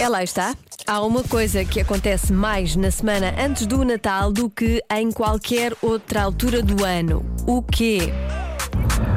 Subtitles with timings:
[0.00, 0.56] É lá está.
[0.86, 5.74] Há uma coisa que acontece mais na semana antes do Natal do que em qualquer
[5.82, 7.22] outra altura do ano.
[7.46, 8.10] O quê?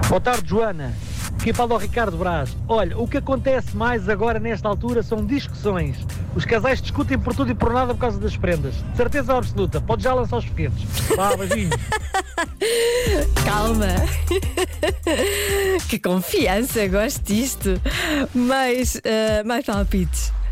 [0.10, 0.94] Boa tarde, Joana.
[1.40, 2.54] Aqui fala o Ricardo Braz.
[2.68, 5.96] Olha, o que acontece mais agora nesta altura são discussões.
[6.36, 8.76] Os casais discutem por tudo e por nada por causa das prendas.
[8.92, 9.80] De certeza absoluta.
[9.80, 10.84] Pode já lançar os foguetes.
[11.16, 11.76] Vá, beijinhos.
[13.46, 13.88] Calma.
[15.88, 17.82] que confiança, gosto disto.
[18.36, 20.43] Mais, uh, mais palpites.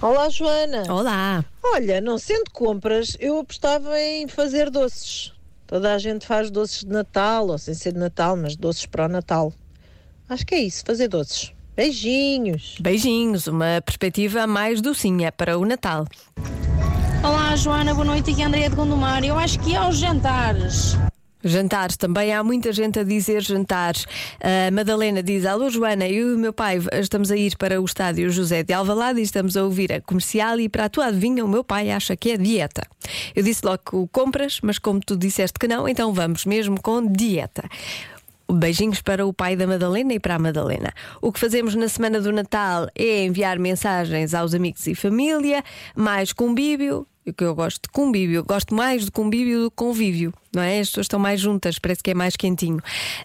[0.00, 0.82] Olá, Joana.
[0.92, 1.44] Olá.
[1.62, 5.32] Olha, não sendo compras, eu apostava em fazer doces.
[5.66, 9.06] Toda a gente faz doces de Natal, ou sem ser de Natal, mas doces para
[9.06, 9.52] o Natal.
[10.28, 11.52] Acho que é isso, fazer doces.
[11.74, 12.76] Beijinhos.
[12.80, 16.06] Beijinhos, uma perspectiva mais docinha para o Natal.
[17.22, 18.30] Olá, Joana, boa noite.
[18.30, 19.24] Aqui é a Andréia de Gondomar.
[19.24, 20.96] Eu acho que é aos jantares.
[21.44, 24.06] Jantares, também há muita gente a dizer jantares.
[24.40, 27.84] A Madalena diz: Alô, Joana, eu e o meu pai estamos a ir para o
[27.84, 30.58] estádio José de Alvalade e estamos a ouvir a comercial.
[30.58, 32.82] E para a tua adivinha, o meu pai acha que é dieta.
[33.34, 37.68] Eu disse logo compras, mas como tu disseste que não, então vamos mesmo com dieta.
[38.50, 40.92] Beijinhos para o pai da Madalena e para a Madalena.
[41.20, 45.62] O que fazemos na semana do Natal é enviar mensagens aos amigos e família,
[45.96, 48.44] mais convívio, o que eu gosto de convívio.
[48.44, 50.80] Gosto mais de convívio do que convívio, não é?
[50.80, 52.80] As pessoas estão mais juntas, parece que é mais quentinho.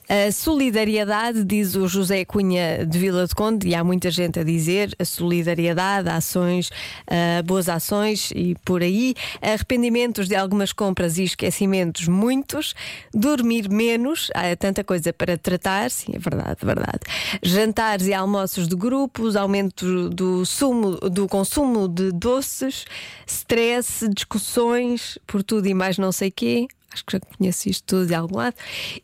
[0.07, 4.43] A solidariedade, diz o José Cunha de Vila de Conde, e há muita gente a
[4.43, 9.15] dizer, a solidariedade, ações, uh, boas ações e por aí.
[9.41, 12.73] Arrependimentos de algumas compras e esquecimentos, muitos.
[13.13, 16.99] Dormir menos, há tanta coisa para tratar, sim, é verdade, verdade.
[17.41, 22.85] Jantares e almoços de grupos, aumento do, sumo, do consumo de doces,
[23.25, 26.67] stress discussões por tudo e mais não sei quê.
[26.91, 28.55] Acho que já conheço isto tudo de algum lado.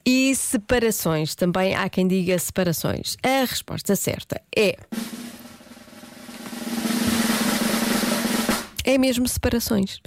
[0.06, 1.36] E separações.
[1.36, 3.18] Também há quem diga separações.
[3.24, 4.78] A resposta certa é.
[8.84, 10.00] É mesmo separações.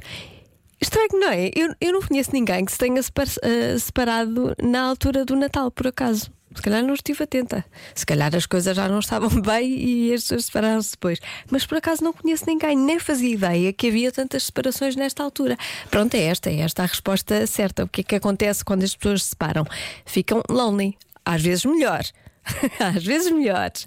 [0.81, 1.51] Estranho, não é?
[1.55, 5.89] Eu, eu não conheço ninguém que se tenha uh, separado na altura do Natal, por
[5.89, 6.31] acaso.
[6.59, 7.65] Se calhar não estive atenta.
[7.95, 11.21] Se calhar as coisas já não estavam bem e as pessoas separaram-se depois.
[11.49, 15.57] Mas por acaso não conheço ninguém, nem fazia ideia que havia tantas separações nesta altura.
[15.89, 17.85] Pronto, é esta, é esta a resposta certa.
[17.85, 19.65] O que é que acontece quando as pessoas se separam?
[20.05, 20.99] Ficam lonely.
[21.25, 22.03] Às vezes melhor.
[22.81, 23.87] Às vezes melhores.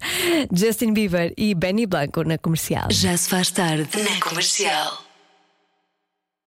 [0.54, 2.88] Justin Bieber e Benny Blanco na comercial.
[2.90, 5.11] Já se faz tarde na comercial.